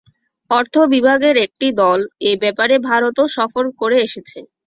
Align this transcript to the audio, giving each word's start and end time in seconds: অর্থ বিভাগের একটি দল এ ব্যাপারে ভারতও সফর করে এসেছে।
অর্থ 0.51 0.75
বিভাগের 0.93 1.35
একটি 1.45 1.67
দল 1.81 1.99
এ 2.21 2.41
ব্যাপারে 2.43 2.75
ভারতও 2.89 3.25
সফর 3.37 3.63
করে 3.79 3.97
এসেছে। 4.01 4.37